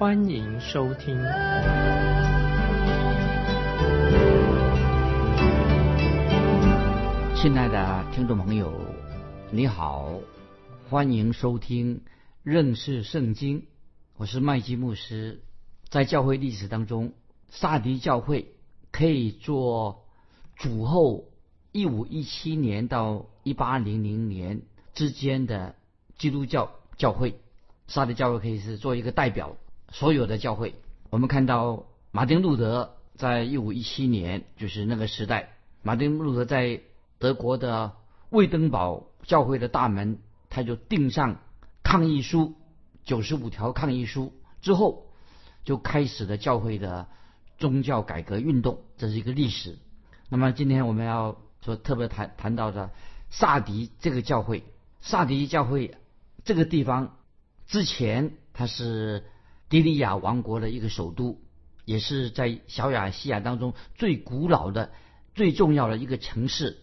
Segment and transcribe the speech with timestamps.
[0.00, 1.14] 欢迎收听。
[7.36, 8.72] 亲爱的听众朋友，
[9.50, 10.14] 你好，
[10.88, 12.00] 欢迎收听
[12.42, 13.66] 认识圣经。
[14.16, 15.42] 我是麦基牧师。
[15.90, 17.12] 在教会历史当中，
[17.50, 18.54] 萨迪教会
[18.90, 20.06] 可以做
[20.56, 21.26] 主后。
[21.72, 24.62] 一五一七年到一八零零年
[24.94, 25.74] 之间的
[26.16, 27.38] 基督教教会，
[27.86, 29.58] 沙迪教会可以是做一个代表，
[29.90, 30.74] 所有的教会。
[31.10, 35.50] 我们看到马丁路德在一五一七年，就是那个时代，
[35.82, 36.80] 马丁路德在
[37.18, 37.92] 德国的
[38.30, 40.18] 魏登堡教会的大门，
[40.48, 41.40] 他就订上
[41.82, 42.54] 抗议书，
[43.04, 45.06] 九十五条抗议书之后，
[45.64, 47.08] 就开始了教会的
[47.58, 49.78] 宗教改革运动，这是一个历史。
[50.28, 51.36] 那么今天我们要。
[51.62, 52.90] 说特别谈谈到的
[53.28, 54.64] 萨迪这个教会，
[55.02, 55.94] 萨迪教会
[56.42, 57.18] 这个地方
[57.66, 59.24] 之前它是
[59.70, 61.40] 迪利亚王国的一个首都，
[61.84, 64.90] 也是在小亚细亚当中最古老的、
[65.34, 66.78] 最重要的一个城市。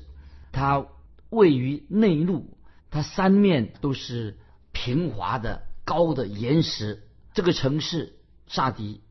[0.53, 0.87] 它
[1.29, 2.57] 位于内陆，
[2.89, 4.39] 它三面都是
[4.71, 7.03] 平滑的高的岩石。
[7.33, 9.01] 这个城市萨迪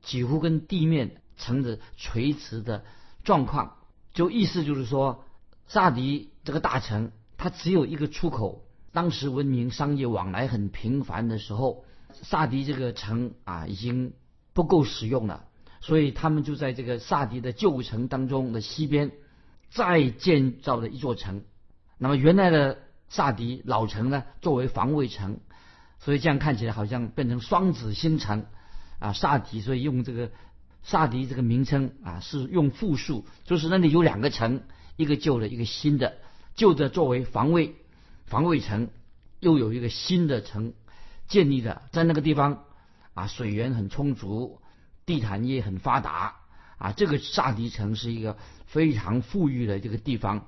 [0.00, 2.84] 几乎跟地面呈着垂直的
[3.24, 3.78] 状况。
[4.12, 5.24] 就意思就是说，
[5.66, 8.64] 萨迪这个大城，它只有一个出口。
[8.92, 11.83] 当时文明商业往来很频繁的时候，
[12.22, 14.12] 萨迪这个城啊已经
[14.52, 15.44] 不够使用了，
[15.80, 19.12] 所以他们就在这个萨迪的旧城当中的西边
[19.70, 21.42] 再建造了一座城。
[21.98, 25.40] 那么原来的萨迪老城呢，作为防卫城，
[25.98, 28.46] 所以这样看起来好像变成双子星城
[28.98, 30.30] 啊，萨迪，所以用这个。
[30.86, 34.64] 萨迪这个名称啊，是用复数，就是那里有两个城，
[34.96, 36.18] 一个旧的，一个新的。
[36.56, 37.76] 旧的作为防卫
[38.26, 38.90] 防卫城，
[39.40, 40.74] 又有一个新的城
[41.26, 42.64] 建立的，在那个地方
[43.14, 44.60] 啊，水源很充足，
[45.06, 46.36] 地毯业很发达
[46.78, 46.92] 啊。
[46.92, 48.36] 这个萨迪城是一个
[48.66, 50.46] 非常富裕的这个地方，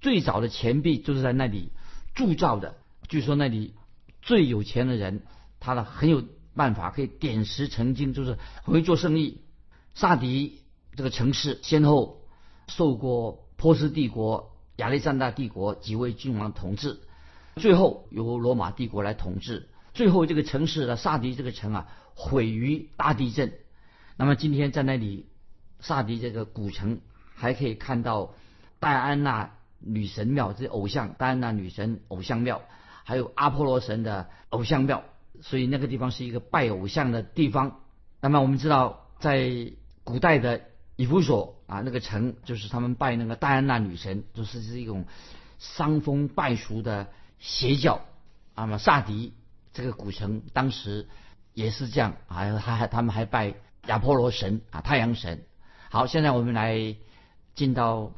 [0.00, 1.70] 最早的钱币就是在那里
[2.14, 2.76] 铸造的。
[3.08, 3.74] 据说那里
[4.22, 5.22] 最有钱的人，
[5.60, 9.42] 他的很有办法可以点石成金，就是会做生意。
[9.94, 10.62] 萨迪
[10.96, 12.22] 这个城市先后
[12.68, 17.00] 受过波斯帝国、亚历山大帝国几位君王统治，
[17.56, 19.68] 最后由罗马帝国来统治。
[19.94, 23.52] 最后这个城市的萨迪这个城啊毁于大地震。
[24.16, 25.26] 那么今天在那里，
[25.80, 27.00] 萨迪这个古城
[27.34, 28.34] 还可以看到
[28.80, 32.62] 戴安娜女神庙，这偶像戴安娜女神偶像庙，
[33.04, 35.04] 还有阿波罗神的偶像庙。
[35.40, 37.80] 所以那个地方是一个拜偶像的地方。
[38.20, 39.72] 那么我们知道在
[40.04, 40.60] 古代的
[40.94, 45.06] 以弗所啊，那个城就是他们拜那个戴安娜女神，就是是一种
[45.58, 47.08] 伤风败俗的
[47.40, 48.02] 邪教。
[48.54, 49.32] 那么萨迪
[49.72, 51.08] 这个古城当时
[51.54, 53.54] 也是这样，还还还他们还拜
[53.86, 55.44] 亚波罗神啊，太阳神。
[55.90, 56.96] 好，现在我们来
[57.54, 58.12] 进到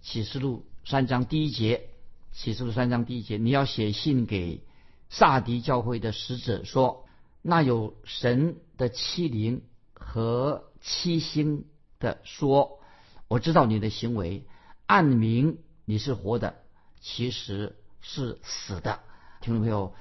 [0.00, 1.90] 启示录三章第一节，
[2.32, 4.64] 启示录三章第一节，你要写信给
[5.08, 7.06] 萨迪教会的使者说，
[7.42, 10.64] 那有神的欺凌和。
[10.80, 11.64] 七星
[11.98, 12.78] 的说
[13.26, 14.46] ：“我知道你的行为，
[14.86, 16.54] 暗明你是活的，
[17.00, 19.00] 其实是死的。”
[19.42, 19.92] 听众朋友，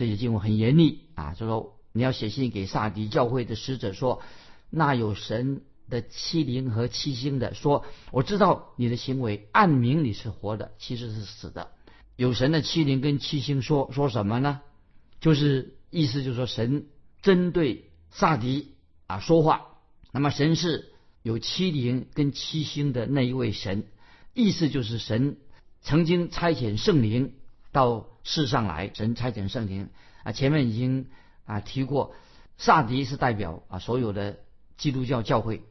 [0.00, 4.22] 这些经文很严厉啊，就说你要写信给萨迪教会的使者说
[4.70, 11.72] ：“那有神的七灵和七星的说，我知道你的行为，暗明你是活的，其实是死的。
[12.16, 14.62] 有神的七灵跟七星说说什么呢？
[15.20, 16.86] 就是意思就是说，神
[17.20, 18.76] 针对萨迪
[19.06, 19.66] 啊说话。”
[20.12, 23.84] 那么神是有七灵跟七星的那一位神，
[24.32, 25.36] 意思就是神
[25.82, 27.34] 曾经差遣圣灵
[27.70, 29.88] 到世上来，神差遣圣灵
[30.22, 31.06] 啊，前面已经
[31.44, 32.14] 啊提过，
[32.58, 34.38] 萨迪是代表啊所有的
[34.76, 35.62] 基督教教会，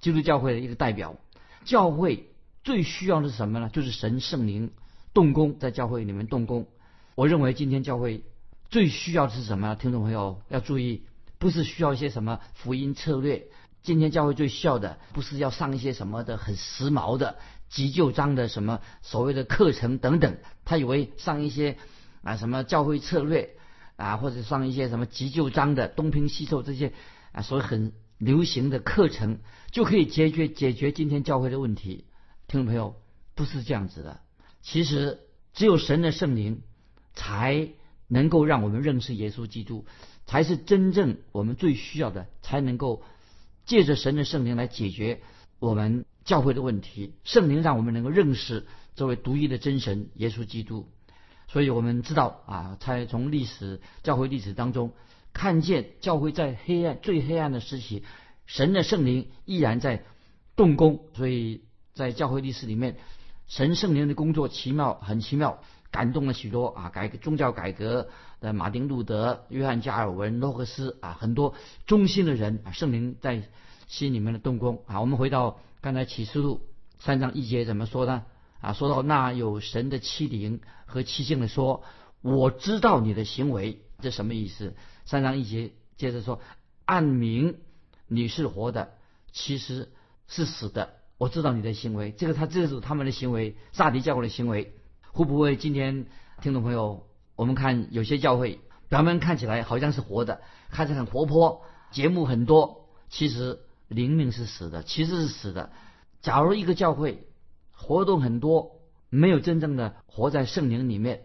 [0.00, 1.16] 基督教会的一个代表，
[1.64, 2.30] 教会
[2.62, 3.68] 最需要的是什么呢？
[3.72, 4.70] 就是神圣灵
[5.12, 6.66] 动工在教会里面动工。
[7.14, 8.24] 我认为今天教会
[8.68, 9.74] 最需要的是什么？
[9.74, 11.04] 听众朋友要注意，
[11.38, 13.46] 不是需要一些什么福音策略。
[13.82, 17.38] 今天教会最需要的不是要上一些什么的很时髦的
[17.70, 21.78] 急救章的什么所谓的课程等等，他以为上一些
[22.22, 23.56] 啊什么教会策略
[23.96, 26.92] 啊或者上一些什么急救章的东拼西凑这些
[27.32, 29.38] 啊所以很流行的课程
[29.70, 32.04] 就可以解决解决今天教会的问题。
[32.48, 32.96] 听众朋友，
[33.34, 34.20] 不是这样子的。
[34.60, 35.20] 其实
[35.54, 36.62] 只有神的圣灵
[37.14, 37.68] 才
[38.08, 39.86] 能够让我们认识耶稣基督，
[40.26, 43.04] 才是真正我们最需要的，才能够
[43.64, 45.22] 借着神的圣灵来解决
[45.60, 47.14] 我们教会的问题。
[47.24, 50.88] 圣灵让我们能够认识这位独一的真神耶稣基督。
[51.48, 54.92] 所以我们知道啊，才从历史教会历史当中
[55.32, 58.04] 看见教会在黑暗最黑暗的时期，
[58.46, 60.04] 神的圣灵依然在
[60.54, 61.00] 动工。
[61.14, 62.98] 所以在教会历史里面，
[63.48, 68.08] 神圣灵的工作奇妙，很奇妙，感动了许多啊改宗教改革
[68.40, 73.42] 的马丁路德、约翰加尔文、洛克斯啊很多忠心的人啊，圣灵在
[73.88, 75.00] 心里面的动工啊。
[75.00, 76.60] 我们回到刚才启示录
[76.98, 78.24] 三章一节怎么说呢？
[78.60, 81.82] 啊，说到那有神的欺凌和欺性的说，
[82.20, 84.74] 我知道你的行为，这什么意思？
[85.06, 86.40] 三章一节接着说，
[86.84, 87.56] 暗明
[88.06, 88.90] 你是活的，
[89.32, 89.90] 其实
[90.28, 90.90] 是死的。
[91.16, 94.74] 我知道你的行为，这个他这是他们的行为，萨迪教会的行为，
[95.12, 96.06] 会不会今天
[96.42, 97.06] 听众朋友，
[97.36, 98.60] 我们看有些教会
[98.90, 105.70] 表面看起来好像是活的，看着很活泼，节目很多，其实灵命是死的，其实是死的。
[106.22, 107.26] 假如一个教会，
[107.72, 111.24] 活动很多，没有真正的活在圣灵里面。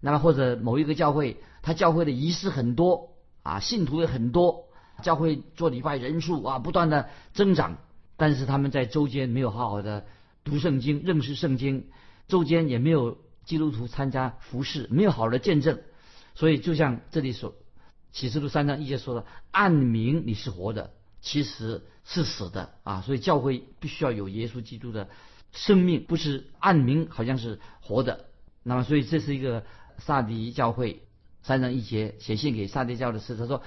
[0.00, 4.68] 那么或者某一个教会，他教会的仪式很多啊，信徒也很多，
[5.02, 7.78] 教会做礼拜人数啊不断的增长，
[8.16, 10.06] 但是他们在周间没有好好的
[10.44, 11.88] 读圣经、认识圣经，
[12.28, 15.80] 周间也没有基督徒参加服饰，没有好的见证。
[16.36, 17.54] 所以就像这里所
[18.12, 20.92] 启示录三章一节说的：“暗明你是活的，
[21.24, 25.08] 其实是死的啊！”所以教会必须要有耶稣基督的。
[25.50, 28.24] 生命不是暗明，好像是活的。
[28.64, 29.64] 那么，所以这是一个
[29.98, 31.02] 萨迪教会
[31.42, 33.62] 三章一节写信给萨迪教的是，他说：“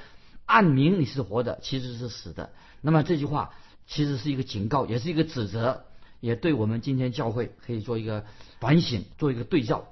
[0.46, 2.50] 暗明你是活的，其实是死的。”
[2.82, 3.54] 那么这句话
[3.86, 5.86] 其实是一个警告，也是一个指责，
[6.20, 8.26] 也对我们今天教会可以做一个
[8.60, 9.88] 反省，做一个对照。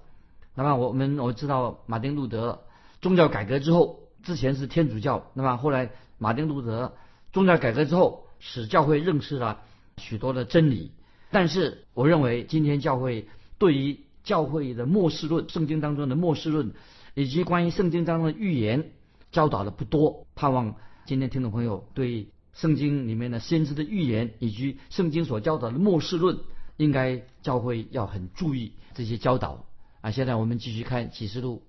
[0.53, 2.63] 那么我们我知道马丁路德
[2.99, 6.93] 宗教改革之后，之前是天主教，那么后来马丁路德
[7.35, 9.59] 宗教改革之后，使教会认识了
[9.97, 10.93] 许多的真理。
[11.31, 13.27] 但是，我认为今天教会
[13.57, 16.71] 对于教会的末世论、圣经当中的末世论，
[17.13, 18.91] 以及关于圣经当中的预言
[19.33, 20.25] 教导的不多。
[20.33, 26.39] 盼望今天听众朋友对圣经里面的先知的预言，以及圣经所教导的末世论，
[26.77, 29.65] 应该教会要很注意这些教导
[29.99, 30.11] 啊。
[30.11, 31.63] 现在我们继续看启示录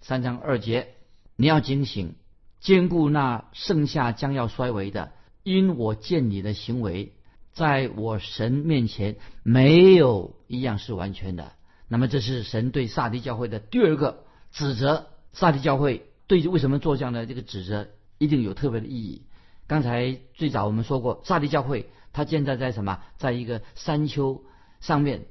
[0.00, 0.94] 三章二节，
[1.34, 2.14] 你要警醒，
[2.60, 5.12] 兼顾那剩下将要衰微的，
[5.42, 7.14] 因我见你的行为。
[7.52, 11.52] 在我神面前，没有一样是完全的。
[11.88, 15.08] 那么，这是神对萨迪教会的第二个指责。
[15.32, 19.26] 萨迪教会对为什么做这样的这个指责，一定有特别的意义。
[19.66, 24.44] 刚才最早我们说过，萨迪教会它建在在什么，在一个山丘
[24.80, 25.26] 上面。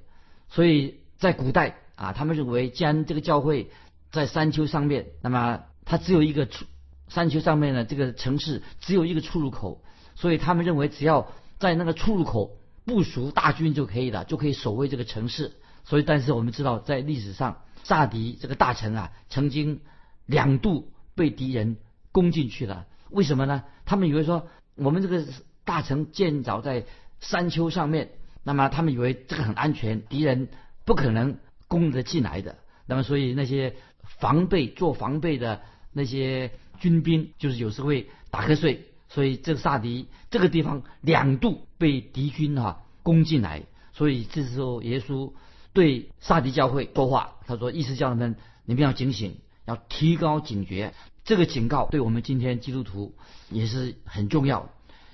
[0.49, 3.71] 所以在古代啊，他们认为，既然这个教会
[4.11, 6.65] 在山丘上面，那么它只有一个出
[7.09, 9.81] 山丘上面呢这个城市只有一个出入口，
[10.15, 11.27] 所以他们认为只要。
[11.59, 15.51] 在那个出入口部署大军就可以了，就可以守卫这个城市。
[15.83, 19.81] 所以，但是我们知道，在历史上，萨迪这个大城啊，曾经
[20.25, 21.75] 两度被敌人
[22.13, 22.87] 攻进去了。
[23.09, 23.65] 为什么呢？
[23.83, 25.25] 他们以为说，我们这个
[25.65, 26.85] 大城建造在
[27.19, 28.11] 山丘上面，
[28.45, 30.47] 那么他们以为这个很安全，敌人
[30.85, 32.55] 不可能攻得进来的。
[32.85, 33.75] 那么，所以那些
[34.21, 35.59] 防备做防备的
[35.91, 38.85] 那些军兵，就是有时会打瞌睡。
[39.09, 45.33] 所以这个萨迪这个地方两度被敌军哈攻进来，所以这时候耶稣
[45.73, 50.93] 对萨迪教会说话，他说：“意思叫他们，你们要警醒，要提高警觉。”
[51.25, 53.15] 这个警告对我们今天基督徒
[53.49, 54.69] 也是很重要，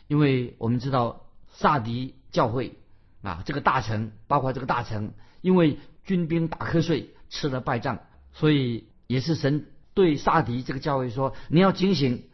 [0.08, 1.22] 因为我们知道
[1.54, 2.74] 萨迪教会
[3.22, 8.00] 啊这个大臣，包括这个大臣，因为军兵打瞌睡吃了败仗，
[8.34, 12.25] 所以也是神对萨迪这个教会说：“你要警醒。”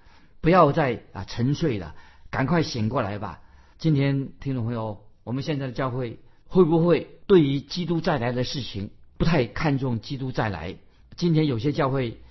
[0.41, 1.93] 不要再啊沉睡了，
[2.31, 3.41] 赶快醒过来吧！
[3.77, 8.89] 今天听众朋友，我们现在的教会会不会对于基督再来的事情
[9.19, 9.99] 不太看重？
[9.99, 10.77] 基督再来，
[11.15, 12.21] 今天有些教会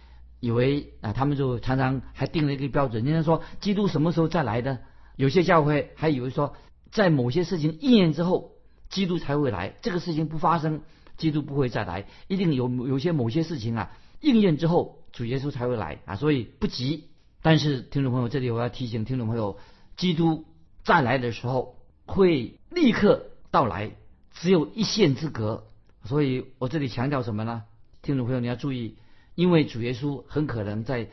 [0.40, 4.80] 以为啊，他们就常常还定了一个标准，人家说基督什么时候再来的？
[5.14, 6.56] 有些教会还以为说，
[6.90, 8.50] 在某些事情应验之后，
[8.88, 9.76] 基督才会来。
[9.82, 10.82] 这个事情不发生，
[11.16, 12.06] 基督不会再来。
[12.26, 17.08] 一定有有些某些事情啊应验之后，主耶稣才会来啊，所以不急。
[17.42, 19.58] 但是，听众朋友，这里我要提醒听众朋友，
[19.96, 20.44] 基督
[20.84, 21.76] 再来的时候
[22.06, 23.92] 会立刻到来，
[24.32, 25.66] 只有一线之隔。
[26.04, 27.64] 所以我这里强调什么呢？
[28.02, 28.96] 听众朋友，你要注意，
[29.34, 31.10] 因为主耶稣很可能在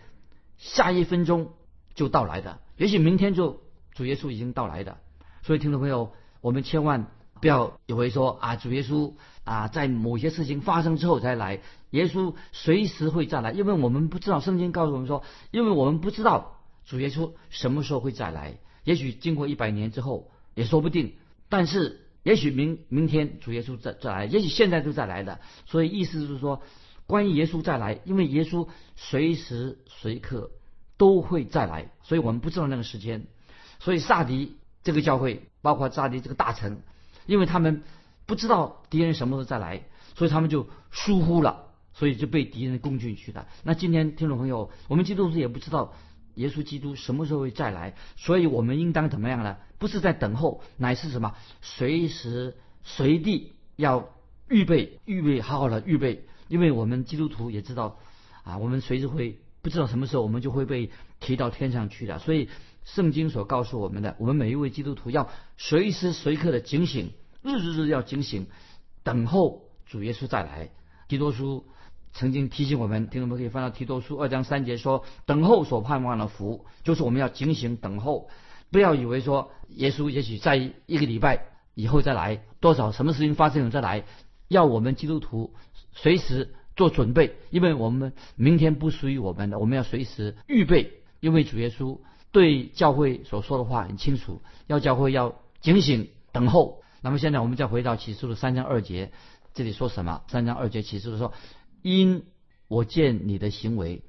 [0.57, 1.53] 下一分钟
[1.95, 3.61] 就到来的，也许明天就
[3.93, 4.97] 主耶稣已经到来的。
[5.43, 7.07] 所以听众朋友，我们千万
[7.41, 9.13] 不要以为说啊，主耶稣
[9.47, 11.61] 啊，在某些事情发生之后才来，
[11.91, 14.41] 耶稣随时会再来，因为我们不知道。
[14.41, 21.13] 圣经告诉我们说，因为我们不知道主耶稣什么时候会再来，也许经过一百年之后也说不定。
[21.47, 25.39] 但是也许明明天主耶稣再再来，也许现在就再来的。
[25.65, 26.61] 所以意思是说，
[27.05, 30.51] 关于耶稣再来，因为耶稣随时随刻
[30.97, 33.27] 都会再来，所以我们不知道那个时间。
[33.79, 36.81] 所以萨迪这个教会，包括萨迪这个大臣，
[37.27, 37.83] 因为他们
[38.27, 43.47] 不知道敌人什么时候再来，所以他们就疏忽了，所以就被敌人攻进去的。
[43.63, 45.93] 那今天听众朋友，我们基督徒也不知道
[46.35, 49.57] 耶稣基督什么时候会再来，所以我们应当怎么样呢？
[49.79, 51.33] 不是在等候，乃是什么？
[51.61, 54.09] 随时随地要
[54.49, 57.97] 预备，预备好好的预备，因为我们基督徒也知道
[58.43, 62.49] 啊，我们随时会不知道什么时候我们就会被提到天上去的，所以。
[62.87, 68.47] 圣经所告诉我们的，我们每一位基督徒要随时随刻的警醒，日日日要警醒，
[69.03, 70.69] 等候主耶稣再来。
[71.07, 71.65] 提多书
[72.13, 78.29] 曾经提醒我们，听众们可以翻到提多书二章三节说：“等候所盼望的福，就是我们要警醒等候，
[78.71, 84.03] 不要以为说耶稣也许在一个礼拜以后再来，多少什么事情发生了再来，
[84.47, 85.53] 要我们基督徒
[85.93, 96.83] 随时做准备，因为我们明天不属于我们的，我们要随时预备，因为主耶稣。”对教会所说的话很清楚，要教会要警醒等候。
[97.01, 99.11] 那么现在我们再回到启示录三章二节，
[99.53, 100.23] 这里说什么？
[100.27, 101.33] 三章二节启示录说
[101.81, 102.23] ：“因
[102.67, 104.03] 我见你的行为，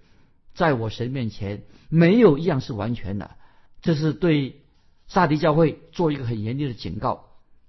[0.54, 3.36] 在我神面前没有一样是完全的。”
[3.82, 4.62] 这是对
[5.06, 7.26] 萨迪教会做一个很严厉的警告、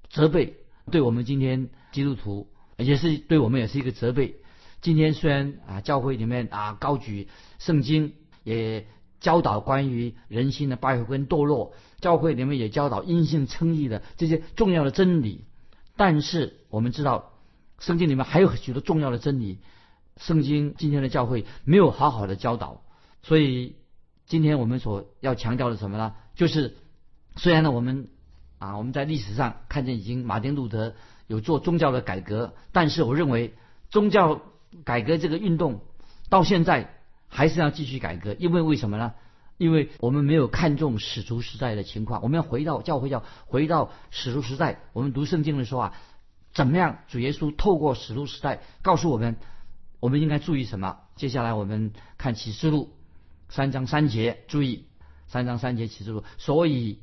[0.10, 0.56] 责备。
[0.92, 2.48] 对我们今天基督徒，
[2.78, 4.38] 也是对我们也是一个责备。
[4.82, 7.28] 今天虽然啊，教会里面啊高举
[7.60, 8.88] 圣经，也。
[9.20, 15.44] 教导关于人心的败坏跟堕落，教会里面也教导阴性称义的这些重要的真理。
[15.98, 17.34] 但是我们知道，
[17.80, 19.60] 圣经里面还有许多重要的真理，
[20.16, 22.82] 圣经今天的教会没有好好的教导。
[23.22, 23.76] 所以
[24.26, 26.16] 今天我们所要强调的什么呢？
[26.36, 26.78] 就是
[27.36, 28.08] 虽然呢我们
[28.58, 30.94] 啊我们在历史上看见已经马丁路德
[31.28, 33.54] 有做宗教的改革，但是我认为
[33.90, 34.42] 宗教
[34.86, 35.82] 改革这个运动
[36.30, 36.96] 到现在。
[37.30, 39.14] 还是要继续改革，因为为什么呢？
[39.58, 44.80] 因为我们没有看重使徒时代的情况，我们要回到教会，要回到使徒时代。
[44.94, 45.94] 我们读圣经的时候啊，
[46.54, 47.00] 怎么样？
[47.10, 49.36] 主耶稣透过使徒时代告诉我们，
[50.00, 51.00] 我们应该注意什么？
[51.18, 52.94] 接下来我们看启示录
[53.50, 54.86] 三章三节，注意
[55.28, 57.00] 三章三节启示录，所以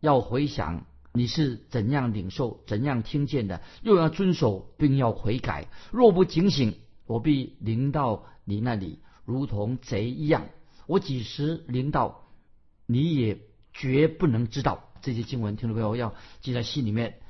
[0.00, 5.68] 要回想你是怎样领受、怎样听见的，又要遵守，并要悔改。
[5.92, 6.74] 若不警醒，
[7.06, 8.98] 我必临到你那里。
[9.24, 10.48] 如同贼一样，
[10.86, 12.26] 我几时临到，
[12.86, 13.38] 你也
[13.72, 14.84] 绝不能知道。
[15.02, 17.20] 这些经文，听众朋友要记在心里面。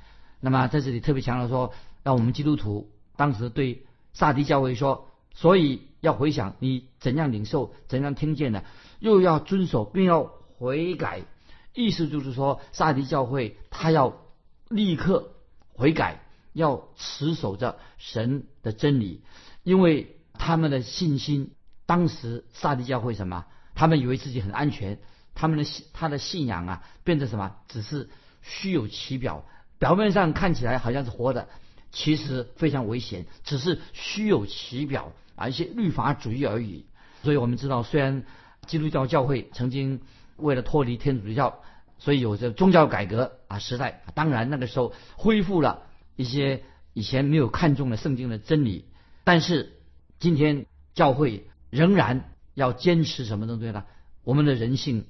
[0.40, 8.64] 那么在这里特别强调说，让我们基督徒当时对萨迪教会说，所以要回想你怎样领受、怎样听见的，
[8.98, 10.24] 又要遵守，并要
[10.58, 11.22] 悔改。
[11.74, 14.16] 意思就是说，萨迪教会他要
[14.68, 15.32] 立刻
[15.74, 19.20] 悔改，要持守着神的真理，
[19.62, 21.52] 因为他们的信心。
[21.90, 23.46] 当时萨迪教会什么？
[23.74, 25.00] 他们以为自己很安全，
[25.34, 27.56] 他们的信他的信仰啊，变成什么？
[27.66, 28.08] 只是
[28.42, 29.44] 虚有其表，
[29.80, 31.48] 表面上看起来好像是活的，
[31.90, 36.86] 其实非常危险，只是虚有其表啊，一些律法主义而已。
[37.24, 38.22] 所以我们知道，虽然
[38.68, 40.00] 基督教教会曾经
[40.36, 41.60] 为了脱离天主教，
[41.98, 45.82] 所以有着宗教改革啊时代，当然那个时候恢复了
[46.14, 48.84] 一些以前没有看中的圣经的真理，
[49.24, 49.72] 但是
[50.20, 51.49] 今天教会。
[51.70, 53.84] 仍然要坚持什么东西呢？
[54.22, 55.06] 我们的人性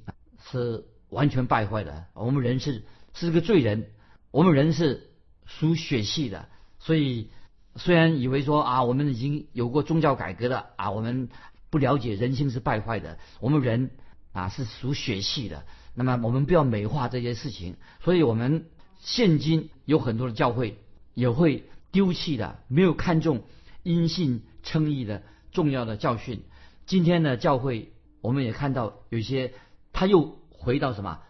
[0.50, 3.90] 是完全败坏的，我们人是是个罪人，
[4.30, 5.10] 我们人是
[5.44, 6.48] 属血气的。
[6.78, 7.30] 所以
[7.76, 11.28] 虽然以为说啊，我们已经有过宗教改革了啊，我们
[11.70, 13.90] 不了解人性是败坏的，我们人
[14.32, 15.64] 啊是属血气的。
[15.94, 17.76] 那么我们不要美化这些事情。
[18.02, 18.66] 所以我们
[19.00, 20.78] 现今有很多的教会
[21.14, 23.42] 也会丢弃的，没有看重
[23.82, 26.42] 因信称义的重要的教训。
[26.90, 29.52] 今天的教会，我们也看到有些
[29.92, 31.20] 他又回到什么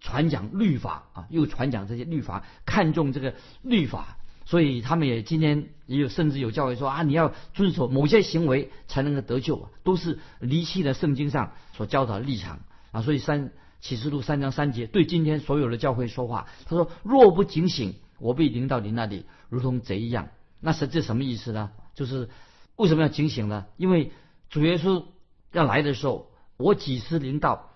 [0.00, 4.16] 传讲律法啊，又传讲这些律法，看重这个律法，
[4.46, 13.02] 所以他们也今天也有甚至有教会说啊，你要遵守某些行为才能够得救，都是离弃了圣经上所教导的立场啊。
[13.02, 13.52] 所以三
[13.82, 20.30] 启示录三章三节对今天所有的教会说话，他说若不警醒，我必临到你那里，如同贼一样。
[20.62, 21.70] 那实际什么意思呢？
[21.94, 22.30] 就是
[22.76, 23.66] 为什么要警醒呢？
[23.76, 24.10] 因为
[24.52, 25.06] 主耶稣
[25.50, 27.70] 要来的时候，我几时临到，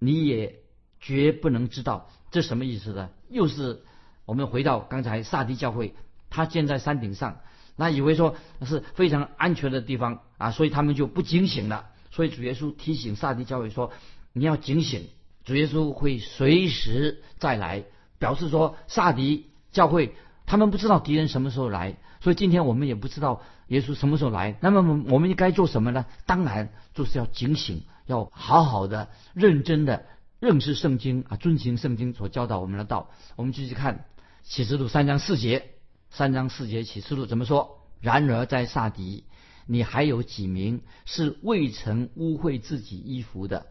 [0.00, 0.56] 你也
[1.00, 2.10] 绝不能知道。
[2.32, 3.10] 这什么意思呢？
[3.30, 3.84] 又是
[4.24, 5.94] 我们回到刚才萨迪教会，
[6.28, 7.38] 他建在山顶上，
[7.76, 11.90] 那以为说是非常安全的地方啊，所以他们就不警醒了。
[12.10, 13.92] 所以主耶稣提醒萨迪教会说
[14.34, 15.08] ：“你要警醒，
[15.44, 17.84] 主耶稣会随时再来。”
[18.18, 20.16] 表示说萨迪教会
[20.46, 24.56] 他们不知道敌人什么时候来，所以今天我们也不知道耶稣什么时候来。
[24.60, 26.06] 那么我们应该做什么呢？
[26.24, 30.06] 当然就是要警醒，要好好的、认真的
[30.40, 33.10] 认识圣经啊，遵循圣经所教导我们的道。
[33.34, 34.04] 我们继续看
[34.44, 35.70] 启示录三章四节，
[36.10, 37.82] 三章四节启示录怎么说？
[38.00, 39.24] 然而在萨迪。
[39.68, 43.66] 你还有几名是未曾污秽自己衣服的？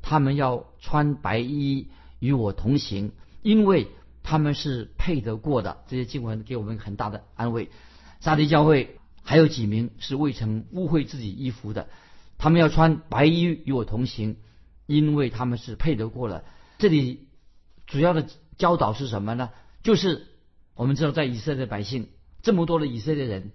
[0.00, 1.88] 他们要穿白衣
[2.20, 3.10] 与我同行，
[3.42, 3.88] 因为
[4.30, 5.82] 他们是配得过的。
[5.88, 7.68] 这些经文给我们很大的安慰。
[8.20, 11.88] 沙迪教会还有几名是未曾污秽自己衣服的？
[12.38, 14.36] 他们要穿白衣与我同行，
[14.86, 16.44] 因为他们是配得过了。
[16.78, 17.26] 这里
[17.88, 19.50] 主要的教导是什么呢？
[19.82, 20.28] 就是
[20.76, 22.10] 我们知道，在以色列百姓
[22.40, 23.50] 这么多的以色列人，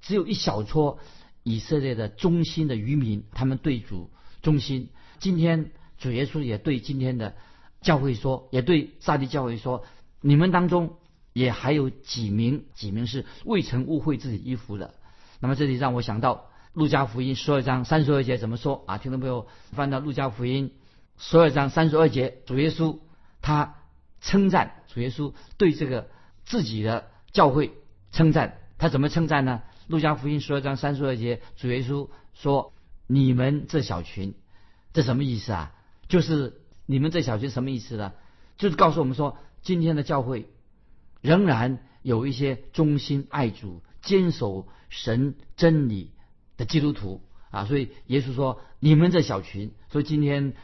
[0.00, 1.00] 只有一小撮。
[1.46, 4.08] 以色列的忠心的渔民，他们对主
[4.40, 4.88] 忠心。
[5.18, 7.34] 今天主耶稣也对今天的
[7.82, 9.84] 教会说，也对撒迪教会说：
[10.26, 10.96] 你们当中
[11.34, 14.94] 也还有几名几名是未曾误会自己衣服的。
[15.38, 18.96] 那么这里让我想到路加福音十二章三十二节怎么说啊？
[18.96, 20.72] 听众朋友翻到路加福音
[21.18, 23.00] 十二章三十二节，主耶稣
[23.42, 23.74] 他
[24.22, 26.08] 称赞主耶稣对这个
[26.46, 27.74] 自己的教会
[28.10, 29.60] 称赞，他怎么称赞呢？
[29.88, 32.72] 路加福音十二章三十二节，主耶稣说
[33.06, 34.34] ：“你们这小群，
[34.94, 35.74] 这什么意思啊？
[36.08, 38.14] 就是你们这小群什么意思呢？
[38.56, 40.46] 就是告诉我们说，今天的教会
[41.20, 46.12] 仍然有一些忠心爱主、坚守神真理
[46.56, 47.64] 的基督徒啊。
[47.64, 49.72] 所以耶稣说：你们这小群。
[49.90, 50.54] 所以今天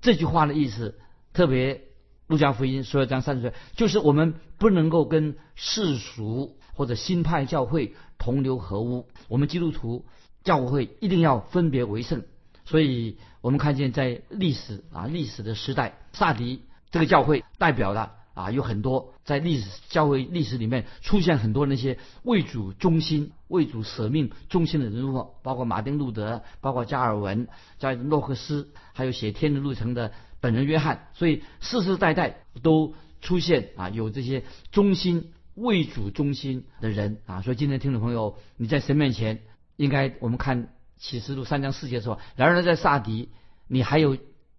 [0.00, 0.98] 这句话的意思，
[1.32, 1.82] 特别
[2.26, 10.06] 路加福音十二章三十二，就是我们不能够跟世俗或者新派教会。”同流合污，我们基督徒
[10.42, 12.24] 教会一定要分别为圣。
[12.64, 31.08] 所以我们看见在历史啊历史的时代，萨迪这个教会代表了啊有很多在历史教会历史里面出现很多那些为主忠心、为主舍命忠心的人物，包括马丁路德，包括加尔文、加诺克斯，还有写《天的路程》的本人约翰。
[31.14, 35.32] 所以世世代代都出现啊有这些忠心。
[35.56, 39.40] 为主忠心的人啊，所以今天听众朋友，你在神面前，
[39.76, 40.68] 应该我们看
[40.98, 43.30] 启示录三章四节说，然而在萨迪，
[43.66, 44.18] 你还有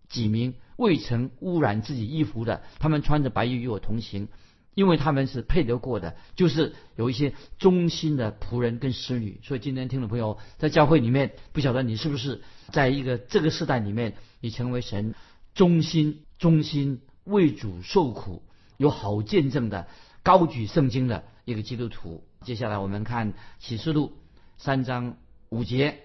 [0.10, 4.30] 几名未曾污染自己衣服的，他们穿着白衣与我同行，
[4.74, 9.42] 因为他们是配得过的，就是有一些忠心的仆人跟使女。
[9.44, 15.16] 所以今天听众朋友在教会里面，不晓得你是不是在一个这个时代里面，你成为神
[15.54, 18.44] 忠心忠心为主受苦
[18.78, 19.88] 有好见证的。
[20.24, 22.24] 高举圣经的一个基督徒。
[22.44, 24.12] 接下来我们看启示录
[24.58, 25.16] 三章
[25.50, 26.00] 五节，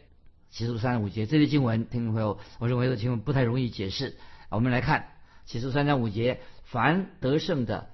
[0.51, 4.17] 启示录三章五节这些经文，听众朋友，我认为这经文不太容易解释。
[4.53, 5.09] 我们来看
[5.47, 7.88] 启示三章五节：凡得胜的，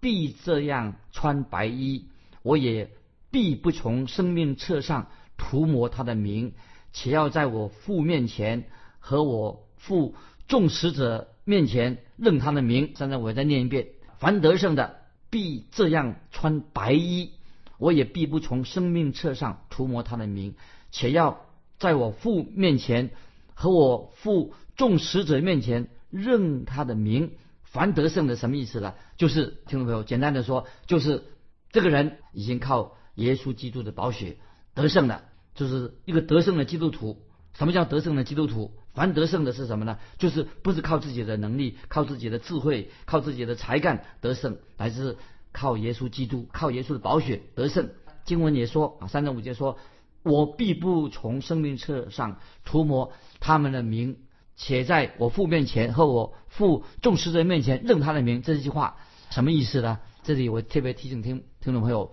[0.00, 2.06] 必这样穿白衣；
[2.42, 2.90] 我也
[3.30, 6.52] 必不从生命册上涂抹他的名，
[6.92, 8.64] 且要在我父面前
[8.98, 10.16] 和我父
[10.48, 12.92] 众使者面前认他的名。
[12.96, 13.86] 现在我再念一遍：
[14.18, 14.98] 凡得胜的。
[15.32, 17.30] 必这样穿白衣，
[17.78, 20.56] 我也必不从生命册上涂抹他的名，
[20.90, 21.46] 且要
[21.78, 23.10] 在我父面前
[23.54, 27.32] 和我父众使者面前认他的名。
[27.62, 28.94] 凡得胜的什么意思呢？
[29.16, 31.22] 就是听众朋友，简单的说，就是
[31.70, 34.38] 这个人已经靠耶稣基督的宝血
[34.74, 35.22] 得胜了，
[35.54, 37.22] 就是一个得胜的基督徒。
[37.54, 38.72] 什么叫得胜的基督徒？
[38.92, 39.98] 凡得胜的是什么呢？
[40.18, 45.16] 就是不是靠自己的能力、靠自己的智慧、靠自己的才干得胜，乃是
[45.52, 47.90] 靠耶稣基督、靠耶稣的宝血得胜。
[48.24, 49.78] 经文也说啊，三章五节说
[50.22, 54.16] ：“我必不从生命册上涂抹他们的名，
[54.62, 58.98] 且在我父面前和我父众使者面前认他的名。”这句话
[59.30, 59.98] 什么意思呢？
[60.22, 62.12] 这里我特别提醒听听众朋友，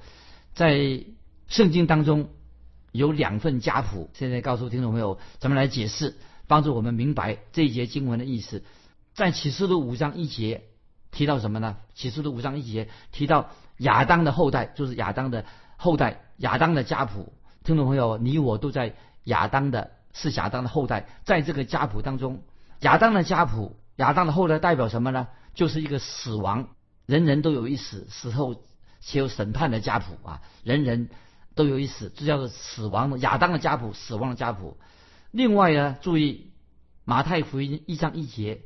[0.54, 1.04] 在
[1.50, 2.30] 圣经当中
[2.94, 6.16] 有两份家谱，现在告诉听众朋友怎么来解释。
[6.50, 8.64] 帮助我们明白这一节经文的意思，
[9.14, 10.64] 在启示录五章一节
[11.12, 11.76] 提到什么呢？
[11.94, 15.44] 启示录五章一节提到亚当的后代，就是亚当的
[15.76, 17.34] 后代，亚当的家谱。
[17.66, 22.42] 听众朋友，你我都在亚当的，是亚当的后代，在这个家谱当中，
[22.80, 25.28] 亚当的家谱，亚当的后代代表什么呢？
[25.54, 26.70] 就是一个死亡，
[27.06, 28.56] 人人都有一死，死后
[29.00, 31.10] 且有审判的家谱啊，人人
[31.54, 34.78] 都有一死，这叫做死亡亚当的家谱，死亡的家谱。
[35.32, 36.52] 另外呢，注意
[37.06, 38.62] 马太福音一章一节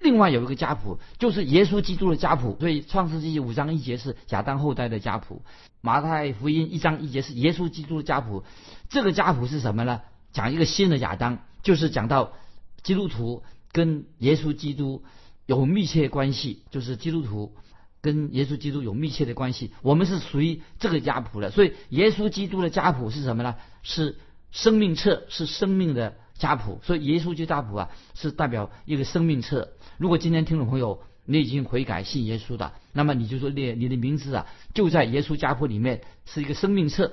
[0.00, 2.56] 另外有一个家谱，就是耶稣基督的家谱。
[2.60, 5.42] 所以创世纪五章一节是亚当后代的家谱，
[5.80, 8.44] 马太福音一章一节是耶稣基督的家谱。
[8.88, 10.02] 这个家谱是什么呢？
[10.38, 12.32] 讲一个新的亚当，就是讲到
[12.84, 15.02] 基督徒跟耶稣基督
[15.46, 17.56] 有密切关系，就是基督徒
[18.00, 19.72] 跟耶稣基督有密切的关系。
[19.82, 23.56] 我们是属于这个家谱的，所以耶稣基督的家谱是什么呢？
[23.82, 24.16] 是
[24.52, 26.78] 生命册，是生命的家谱。
[26.84, 29.72] 所以耶稣基督家谱啊，是代表一个生命册。
[29.96, 37.12] 如果今天听众朋友你已经悔改信耶稣的，那么你就说列你的名字啊，就在耶稣家谱里面是一个生命册。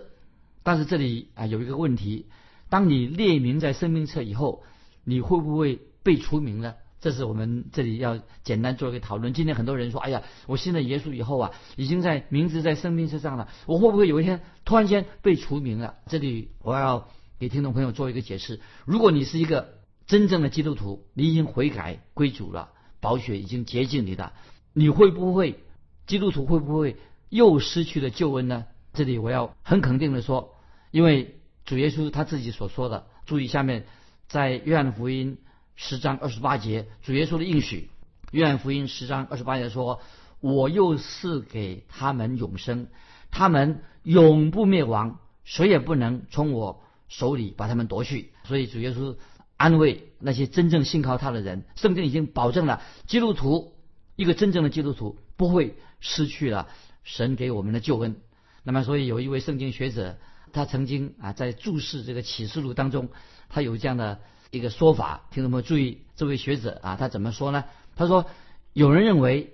[0.62, 2.28] 但是这里啊有一个问题，
[2.76, 4.62] 当你列名在生命册以后，
[5.06, 6.74] 你会不会被除名呢？
[7.00, 9.34] 这是我们这里要简单做一个讨论。
[9.34, 15.96] 今天很多人说，哎呀，我信了耶稣以后啊，已经在名字在生命册上了，我会不会有一天突然间被除名了？
[16.08, 17.08] 这里我要
[17.40, 22.72] 给听众朋友做一个解释：如果你是一个真正的基督徒，你已经悔改归主了。
[23.00, 24.34] 宝血已经洁净你的，
[24.74, 25.64] 你会不会
[26.08, 26.98] 基督徒会不会
[27.30, 28.66] 又失去了救恩呢？
[28.92, 30.56] 这里我要很肯定的说，
[30.92, 33.86] 因为主耶稣他自己所说的，注意下面
[34.28, 35.38] 在约翰福音
[35.76, 37.90] 十章二十八节，主耶稣的应许，
[38.32, 40.02] 约翰福音十章二十八节说
[40.42, 42.88] ：“我又赐给他们永生，
[43.32, 49.16] 他们永不灭亡，谁也不能从我手里把他们夺去。”所以主耶稣。
[49.58, 53.74] 安慰那些真正信靠他的人，圣经已经保证了基督徒
[54.18, 56.68] 一个真正的基督徒不会失去了
[57.06, 58.18] 神给我们的救恩。
[58.64, 60.18] 那么，所以有一位圣经学者，
[60.56, 63.10] 他曾经啊在注释这个启示录当中，
[63.50, 67.66] 他有这样的一个说法，听众们注意，这位学者啊他怎么说呢？
[67.96, 68.26] 他说，
[68.74, 69.54] 有人认为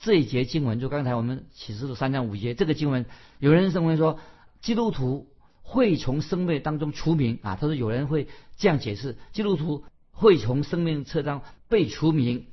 [0.00, 3.06] 这一节经文，就刚才我们启示录三章五节这个经文，
[3.40, 4.20] 有人认为说
[4.60, 5.28] 基督徒。
[5.66, 7.56] 会从生命当中除名啊！
[7.56, 8.28] 他说有人会
[8.58, 12.44] 这样解释：基督徒会从生命册当被除名。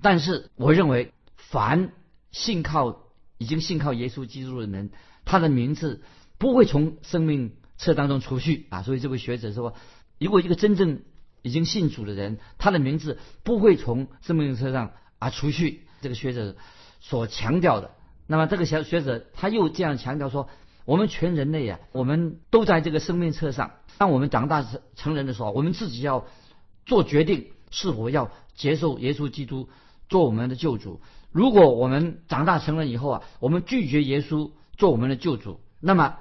[0.00, 1.90] 但是我认为，凡
[2.30, 3.06] 信靠
[3.38, 4.90] 已经信靠耶稣基督的人，
[5.24, 6.00] 他的名字
[6.40, 8.82] 不会从生命册当中除去啊！
[8.82, 9.74] 所以这位学者说，
[10.18, 11.02] 如果一个真正
[11.42, 15.82] 已经信主的人，他的名字不会从生命册上啊除去。
[16.00, 16.56] 这个学者
[16.98, 17.92] 所强调的，
[18.26, 20.48] 那么这个小学者他又这样强调说。
[20.86, 23.72] 我们全人类呀，我们都在这个生命册上。
[23.98, 26.26] 当我们长大成成人的时候，我们自己要
[26.84, 29.68] 做决定，是否要接受耶稣基督
[30.08, 31.00] 做我们的救主。
[31.30, 36.16] 如果我们长大成人以后啊，我们拒绝耶稣做我们的救主，那么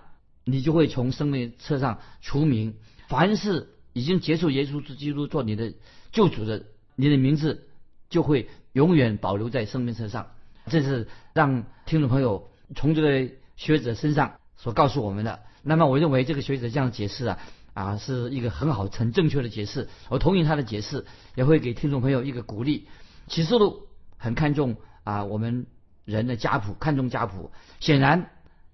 [0.51, 2.75] 你就会从生命册上除名。
[3.07, 5.73] 凡是已经接受耶稣基督做你的
[6.11, 6.63] 救主的，
[6.95, 7.67] 你的名字
[8.09, 10.31] 就会永远保留在生命册上。
[10.67, 14.33] 这是让听众朋友从这个学者身上。
[14.61, 17.39] 所告诉我们的，那么我认为这个学者这样解释啊，
[17.73, 19.87] 啊是一个很好、很正确的解释。
[20.09, 22.89] 我同意他的解释，也会给听众朋友一个鼓励。
[23.27, 25.65] 启示录很看重啊，我们
[26.03, 27.51] 人的家谱，看重家谱。
[27.79, 28.31] 显然，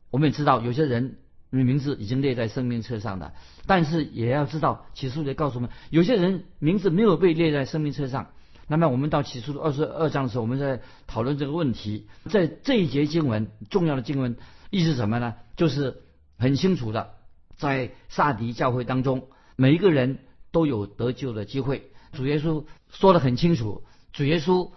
[0.09, 1.19] 我们也知道有些人
[1.51, 3.33] 因为名字已经列在生命册上的，
[3.65, 8.27] 但是也要知道启示录告诉我们，有些人名字没有被列在生命册上。
[8.67, 12.07] 那么我们到启示录二十二章的时候，我们在讨论这个问题。
[12.31, 14.37] 在这一节经文，重要的经文。
[14.71, 15.35] 意思什么呢？
[15.55, 16.01] 就是
[16.37, 17.11] 很清楚的，
[17.55, 20.17] 在萨迪教会当中，每一个人
[20.51, 21.91] 都有得救的机会。
[22.11, 24.71] 主耶稣说的很清楚，主耶稣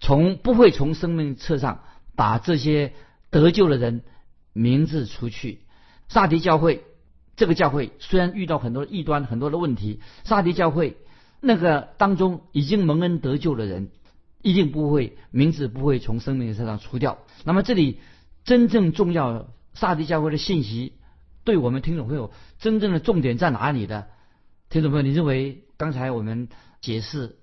[0.00, 1.84] 从不会从生命册上
[2.16, 2.94] 把这些
[3.30, 4.02] 得救的人
[4.54, 5.60] 名字除去。
[6.08, 6.84] 萨迪教会
[7.36, 10.96] 这个教会虽然遇到很多异端、很多的问题，萨迪教会
[11.40, 13.90] 那个当中已经蒙恩得救的人，
[14.42, 17.18] 一定不会名字不会从生命册上除掉。
[17.44, 17.98] 那么这里。
[18.46, 20.92] 真正重要，萨迪教会的信息，
[21.42, 24.06] 对我们听众朋友真正的重点在哪里的？
[24.70, 26.48] 听众朋友，你认为刚才我们
[26.80, 27.34] 解释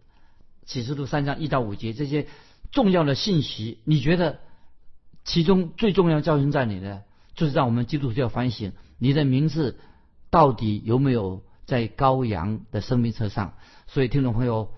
[0.66, 2.28] 启示录三章一到五节这些
[2.72, 4.40] 重要的信息，你觉得
[5.26, 7.02] 其中最重要教训在哪呢？
[7.36, 9.80] 就是让我们基督徒要反省，你的名字
[10.30, 13.54] 到底有没有在羔羊的生命册上？
[13.88, 14.72] 所以，听众朋友，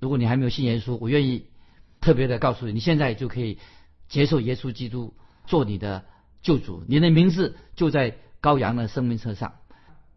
[0.00, 1.46] 如果你还没有信耶稣，我愿意
[2.00, 3.58] 特别的告诉你，你现在就可以
[4.08, 5.14] 接受耶稣基督。
[5.46, 6.06] 做你的
[6.40, 9.56] 救主，你的名字就在羔羊的生命册上。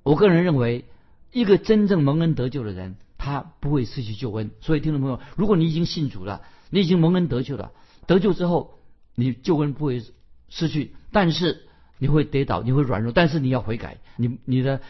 [0.04, 0.86] 我个人认为，
[1.34, 4.52] 一个真正蒙恩得救的人，他不会失去救恩。
[4.62, 7.74] 所以，听众朋友，如果你已经信主了，你已经蒙恩得救了，
[8.06, 8.80] 得救之后，
[9.15, 10.02] 你救恩不会
[10.50, 14.82] 失去，但是你会跌倒，你会软弱，但是你要悔改，你你的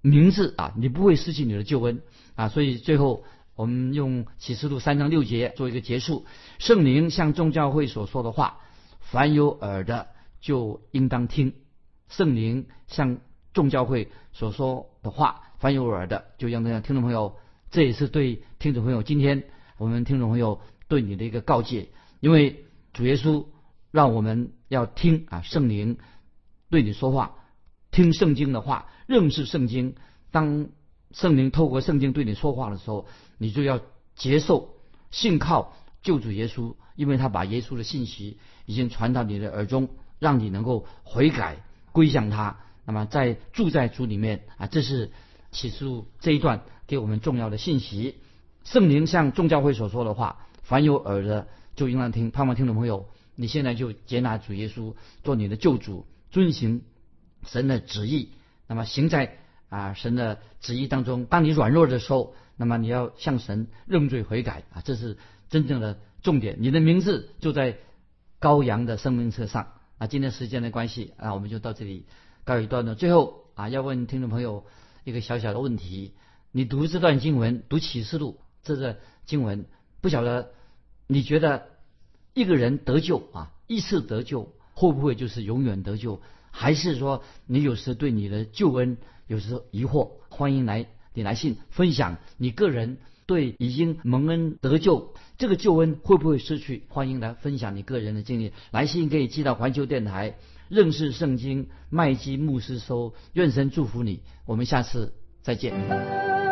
[0.00, 2.02] 名字啊，你不会失去你的救恩
[2.34, 2.48] 啊。
[2.48, 3.24] 所以，最后
[3.54, 6.26] 我们用启示录三章六节做一个结束。
[6.58, 8.58] 圣灵向众教会所说的话。
[9.00, 10.06] 凡有耳的
[10.40, 11.54] 就应当听，
[12.08, 13.18] 圣灵向
[13.52, 16.80] 众教会所说的话，凡有耳的就应当听。
[16.80, 17.36] 听众朋友，
[17.72, 19.42] 这也是对听众朋友今天
[19.78, 21.88] 我们听众朋友对你的一个告诫，
[22.20, 23.46] 因为主耶稣
[23.90, 25.98] 让我们要听啊圣灵
[26.70, 27.34] 对你说话，
[27.90, 29.96] 听圣经的话，认识圣经。
[30.30, 30.68] 当
[31.10, 33.06] 圣灵透过圣经对你说话的时候，
[33.36, 33.80] 你就要
[34.14, 34.76] 接受、
[35.10, 39.88] 信靠救主耶稣，因为他把耶稣的信息已经传到你的耳中，
[40.20, 42.60] 让你能够悔改归向他。
[42.84, 45.10] 那么在住在主里面啊，这是
[45.50, 48.20] 启示录这一段给我们重要的信息。
[48.62, 52.30] 圣灵像众教会所说的话，凡有耳的就应当听。
[52.30, 53.08] 盼望听众朋友，
[53.40, 56.82] 你现在就接纳主耶稣做你的救主，遵行
[57.46, 58.32] 神的旨意，
[58.66, 59.38] 那么行在。
[59.70, 65.16] 啊，神的旨意当中，当你软弱的时候，那么你要向神认罪悔改啊，这是
[65.48, 66.56] 真正的重点。
[66.58, 67.78] 你的名字就在
[68.40, 70.08] 羔羊的生命册上啊。
[70.08, 72.04] 今天时间的关系啊，我们就到这里
[72.42, 72.96] 告一段落。
[72.96, 74.66] 最后啊，要问听众朋友
[75.04, 76.14] 一个小小的问题：
[76.50, 79.66] 你读这段经文，读启示录这个经文，
[80.00, 80.50] 不晓得
[81.06, 81.68] 你觉得
[82.34, 86.20] 一个人得救啊，一次得救会不会就是永远得救？
[86.50, 88.96] 还是说你有时对你的救恩？
[89.26, 96.82] 有时疑惑，欢迎来你来信分享你个人对已经蒙恩得救这个救恩会不会失去？
[96.88, 98.52] 欢迎来分享你个人的经历。
[98.72, 100.36] 来信可以寄到环球电台
[100.68, 103.14] 认识圣经麦基牧师收。
[103.34, 106.49] 愿神祝福你，我们下次再见。